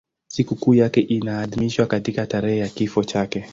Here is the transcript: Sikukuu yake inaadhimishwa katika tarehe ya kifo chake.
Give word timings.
Sikukuu 0.27 0.73
yake 0.75 1.01
inaadhimishwa 1.01 1.85
katika 1.85 2.25
tarehe 2.25 2.57
ya 2.59 2.69
kifo 2.69 3.03
chake. 3.03 3.49